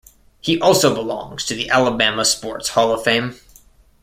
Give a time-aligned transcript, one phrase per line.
[0.39, 3.39] He also belongs to the Alabama Sports Hall of Fame.